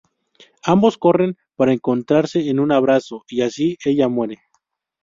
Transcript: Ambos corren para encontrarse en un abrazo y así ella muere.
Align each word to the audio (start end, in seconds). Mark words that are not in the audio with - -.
Ambos 0.63 0.97
corren 0.97 1.37
para 1.55 1.73
encontrarse 1.73 2.49
en 2.49 2.59
un 2.59 2.71
abrazo 2.71 3.23
y 3.29 3.41
así 3.41 3.77
ella 3.85 4.07
muere. 4.07 4.39